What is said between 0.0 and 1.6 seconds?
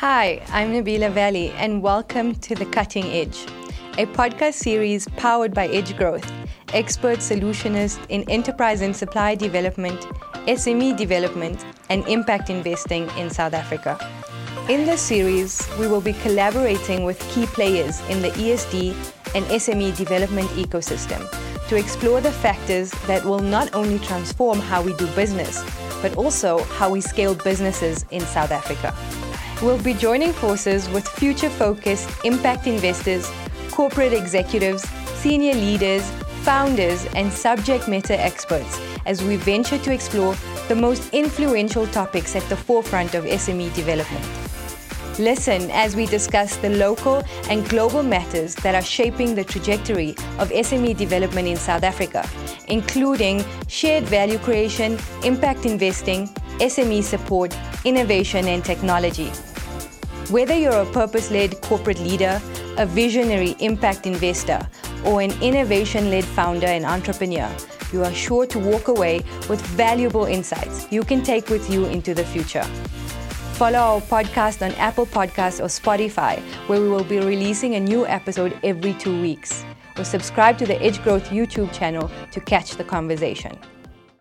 Hi, I'm Nabila Valley,